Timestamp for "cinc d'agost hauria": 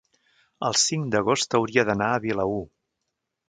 0.83-1.87